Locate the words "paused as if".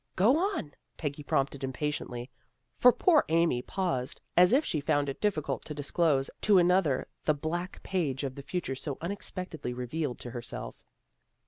3.61-4.65